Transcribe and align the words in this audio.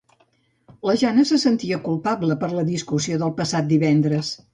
La 0.89 0.95
Jana 1.01 1.25
se 1.31 1.37
sentia 1.43 1.79
culpable 1.89 2.37
per 2.45 2.49
la 2.53 2.63
discussió 2.71 3.21
del 3.25 3.35
passat 3.41 3.69
divendres. 3.75 4.33